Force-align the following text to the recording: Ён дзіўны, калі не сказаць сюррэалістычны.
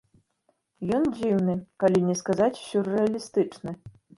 Ён 0.95 1.03
дзіўны, 1.17 1.53
калі 1.83 1.99
не 2.09 2.15
сказаць 2.25 2.51
сюррэалістычны. 2.71 3.71